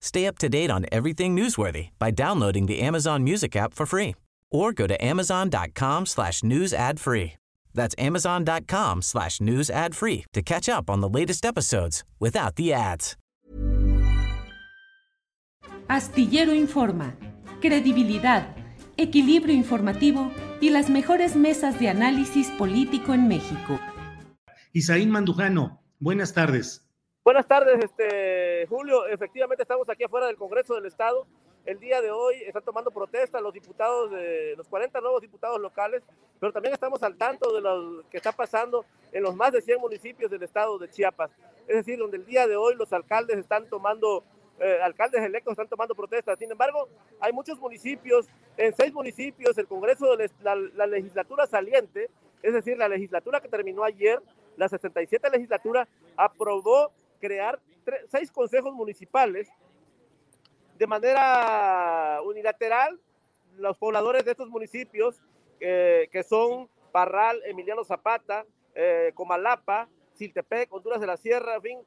[0.00, 4.14] Stay up to date on everything newsworthy by downloading the Amazon Music app for free
[4.50, 7.34] or go to amazon.com slash news ad free.
[7.74, 12.72] That's amazon.com slash news ad free to catch up on the latest episodes without the
[12.72, 13.16] ads.
[15.88, 17.16] Astillero Informa,
[17.60, 18.54] credibilidad,
[18.96, 23.80] equilibrio informativo y las mejores mesas de análisis político en México.
[24.72, 26.86] Isaín Mandujano, buenas tardes.
[27.22, 29.06] Buenas tardes, este, Julio.
[29.06, 31.26] Efectivamente estamos aquí afuera del Congreso del Estado.
[31.66, 36.02] El día de hoy están tomando protesta los diputados, de, los 40 nuevos diputados locales,
[36.40, 39.82] pero también estamos al tanto de lo que está pasando en los más de 100
[39.82, 41.30] municipios del estado de Chiapas.
[41.68, 44.24] Es decir, donde el día de hoy los alcaldes están tomando
[44.58, 46.38] eh, alcaldes electos están tomando protestas.
[46.38, 46.88] Sin embargo,
[47.20, 52.08] hay muchos municipios, en seis municipios, el Congreso, de la, la, legislatura saliente,
[52.42, 54.22] es decir, la legislatura que terminó ayer,
[54.56, 55.86] la 67 legislatura,
[56.16, 57.60] aprobó crear
[58.08, 59.48] seis consejos municipales
[60.78, 62.98] de manera unilateral.
[63.56, 65.20] Los pobladores de estos municipios,
[65.60, 71.78] eh, que son Parral, Emiliano Zapata, eh, Comalapa, Siltepec, Honduras de la Sierra, en fin,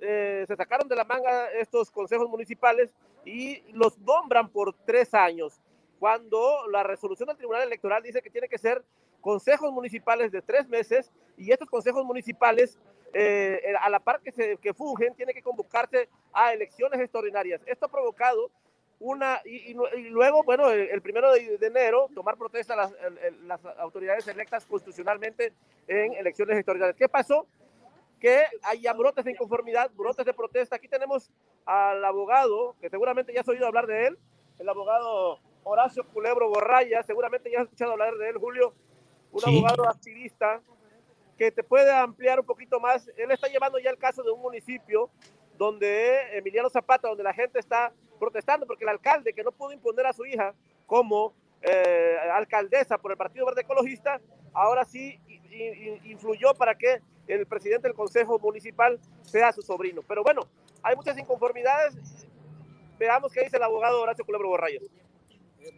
[0.00, 2.90] eh, se sacaron de la manga estos consejos municipales
[3.24, 5.60] y los nombran por tres años,
[5.98, 8.84] cuando la resolución del Tribunal Electoral dice que tiene que ser
[9.20, 12.78] consejos municipales de tres meses y estos consejos municipales,
[13.14, 17.60] eh, a la par que, se, que fungen, tiene que convocarse a elecciones extraordinarias.
[17.66, 18.50] Esto ha provocado
[19.00, 19.74] una, y,
[20.10, 22.92] luego, bueno, el, primero de, enero, tomar protesta las,
[23.42, 25.52] las autoridades electas constitucionalmente
[25.86, 26.96] en elecciones extraordinarias.
[26.96, 27.46] ¿Qué pasó?
[28.24, 30.76] que haya brotes de inconformidad, brotes de protesta.
[30.76, 31.30] Aquí tenemos
[31.66, 34.18] al abogado, que seguramente ya has oído hablar de él,
[34.58, 38.72] el abogado Horacio Culebro Borraya, seguramente ya has escuchado hablar de él, Julio,
[39.30, 40.62] un abogado activista
[41.36, 43.08] que te puede ampliar un poquito más.
[43.16, 45.10] Él está llevando ya el caso de un municipio
[45.56, 50.06] donde Emiliano Zapata, donde la gente está protestando porque el alcalde que no pudo imponer
[50.06, 50.54] a su hija
[50.86, 54.20] como eh, alcaldesa por el Partido Verde Ecologista,
[54.52, 55.18] ahora sí
[56.04, 60.02] influyó para que el presidente del Consejo Municipal sea su sobrino.
[60.06, 60.42] Pero bueno,
[60.82, 62.26] hay muchas inconformidades.
[62.98, 64.82] Veamos qué dice el abogado Horacio Culebro Borrayos.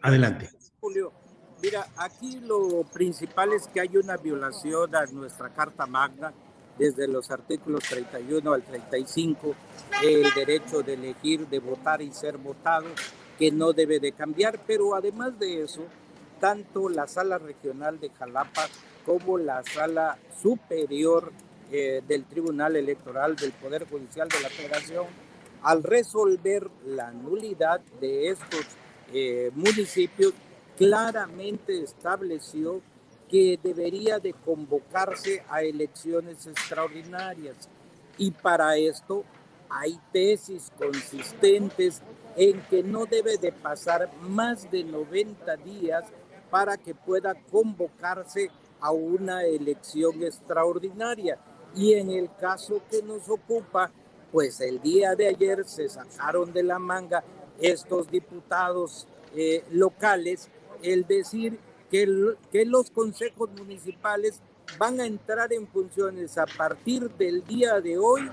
[0.01, 0.49] Adelante.
[0.79, 1.13] Julio,
[1.61, 6.33] mira, aquí lo principal es que hay una violación a nuestra Carta Magna,
[6.77, 9.55] desde los artículos 31 al 35,
[10.03, 12.85] el derecho de elegir, de votar y ser votado,
[13.37, 15.81] que no debe de cambiar, pero además de eso,
[16.39, 18.67] tanto la sala regional de Jalapa
[19.05, 21.31] como la sala superior
[21.71, 25.05] eh, del Tribunal Electoral del Poder Judicial de la Federación,
[25.63, 28.65] al resolver la nulidad de estos
[29.13, 30.33] eh, municipios,
[30.77, 32.81] claramente estableció
[33.29, 37.67] que debería de convocarse a elecciones extraordinarias.
[38.17, 39.25] Y para esto
[39.69, 42.01] hay tesis consistentes
[42.35, 46.05] en que no debe de pasar más de 90 días
[46.49, 48.49] para que pueda convocarse
[48.79, 51.37] a una elección extraordinaria.
[51.75, 53.91] Y en el caso que nos ocupa,
[54.31, 57.23] pues el día de ayer se sacaron de la manga
[57.59, 60.49] estos diputados eh, locales
[60.83, 61.59] el decir
[61.89, 64.41] que, que los consejos municipales
[64.77, 68.29] van a entrar en funciones a partir del día de hoy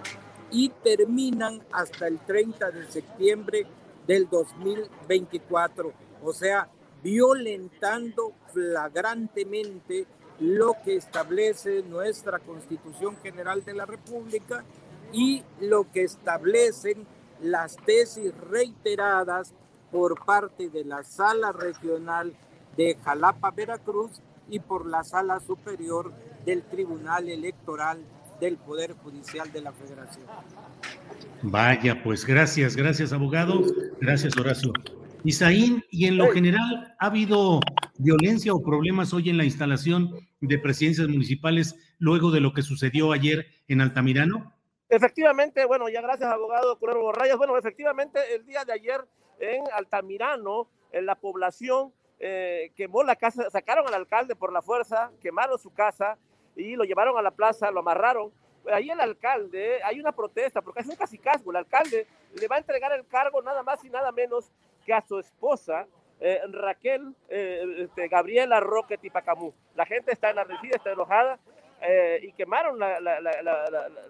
[0.51, 3.67] y terminan hasta el 30 de septiembre
[4.07, 5.93] del 2024.
[6.23, 6.69] O sea,
[7.03, 10.07] violentando flagrantemente
[10.41, 14.65] lo que establece nuestra Constitución General de la República
[15.13, 17.07] y lo que establecen
[17.41, 19.55] las tesis reiteradas
[19.95, 22.33] por parte de la Sala Regional
[22.77, 24.11] de Jalapa, Veracruz
[24.51, 26.13] y por la Sala Superior
[26.45, 28.01] del Tribunal Electoral
[28.41, 30.25] del Poder Judicial de la Federación.
[31.43, 33.63] Vaya, pues gracias, gracias abogado,
[34.01, 34.73] gracias Horacio.
[35.23, 37.61] Isaín, y en lo general, ¿ha habido
[37.99, 40.11] violencia o problemas hoy en la instalación
[40.41, 44.54] de presidencias municipales luego de lo que sucedió ayer en Altamirano?
[44.89, 47.37] Efectivamente, bueno, ya gracias abogado Curero Rayas.
[47.37, 49.05] Bueno, efectivamente, el día de ayer
[49.39, 55.11] en Altamirano, en la población, eh, quemó la casa, sacaron al alcalde por la fuerza,
[55.21, 56.19] quemaron su casa
[56.55, 58.33] y lo llevaron a la plaza, lo amarraron.
[58.73, 62.61] Ahí el alcalde, hay una protesta, porque es un casicazgo, el alcalde le va a
[62.61, 64.53] entregar el cargo nada más y nada menos
[64.87, 65.87] que a su esposa,
[66.21, 69.53] eh, Raquel eh, este, Gabriela Roque Tipacamú.
[69.75, 71.39] La gente está enardecida, está enojada
[71.87, 72.99] eh, y quemaron la,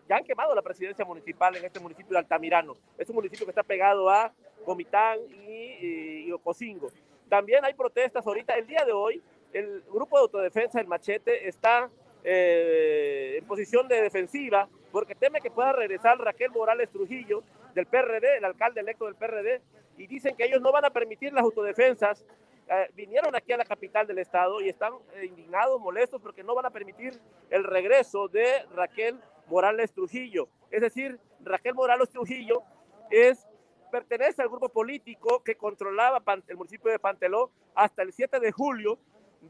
[0.08, 2.76] ya han quemado la presidencia municipal en este municipio de Altamirano.
[2.96, 4.32] Es un municipio que está pegado a
[4.64, 6.88] Comitán y, y, Ocosingo.
[7.28, 8.54] También hay protestas ahorita.
[8.54, 9.22] El día de hoy,
[9.52, 11.90] el grupo de autodefensa, el Machete, está
[12.26, 17.42] en posición de defensiva porque teme que pueda regresar Raquel Morales Trujillo
[17.74, 19.60] del PRD, el alcalde electo del PRD,
[19.98, 22.24] y dicen que ellos no van a permitir las autodefensas.
[22.66, 26.54] Eh, vinieron aquí a la capital del estado y están eh, indignados, molestos porque no
[26.54, 27.20] van a permitir
[27.50, 30.48] el regreso de Raquel Morales Trujillo.
[30.70, 32.62] Es decir, Raquel Morales Trujillo
[33.10, 33.46] es,
[33.90, 38.98] pertenece al grupo político que controlaba el municipio de Panteló hasta el 7 de julio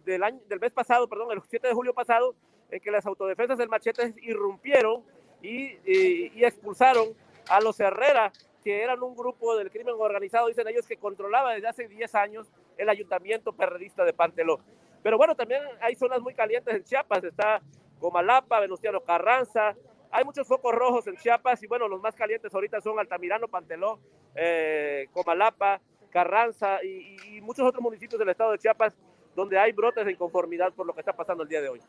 [0.05, 2.35] del, año, del mes pasado, perdón, el 7 de julio pasado,
[2.69, 5.05] en que las autodefensas del machete irrumpieron
[5.41, 7.15] y, y expulsaron
[7.49, 8.33] a los Herrera
[8.65, 12.51] que eran un grupo del crimen organizado, dicen ellos, que controlaba desde hace 10 años
[12.77, 14.61] el ayuntamiento perredista de Panteló.
[15.03, 17.61] Pero bueno, también hay zonas muy calientes en Chiapas, está
[17.99, 19.75] Comalapa, Venustiano Carranza,
[20.11, 23.99] hay muchos focos rojos en Chiapas y bueno, los más calientes ahorita son Altamirano, Panteló,
[24.35, 25.81] eh, Comalapa,
[26.11, 28.97] Carranza y, y muchos otros municipios del estado de Chiapas
[29.35, 31.81] donde hay brotes de inconformidad por lo que está pasando el día de hoy.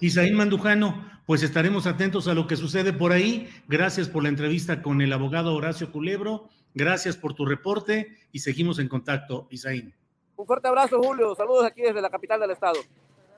[0.00, 3.48] Isaín Mandujano, pues estaremos atentos a lo que sucede por ahí.
[3.66, 6.48] Gracias por la entrevista con el abogado Horacio Culebro.
[6.74, 9.94] Gracias por tu reporte y seguimos en contacto, Isaín.
[10.36, 11.34] Un fuerte abrazo, Julio.
[11.34, 12.78] Saludos aquí desde la capital del estado.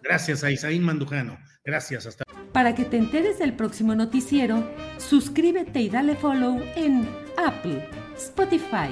[0.03, 1.39] Gracias a Isaín Mandujano.
[1.65, 2.07] Gracias.
[2.07, 2.25] Hasta.
[2.53, 4.69] Para que te enteres del próximo noticiero,
[4.99, 8.91] suscríbete y dale follow en Apple, Spotify,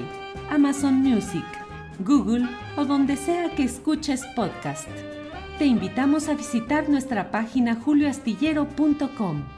[0.51, 1.45] Amazon Music,
[2.01, 2.47] Google
[2.77, 4.89] o donde sea que escuches podcast
[5.59, 9.58] te invitamos a visitar nuestra página julioastillero.com.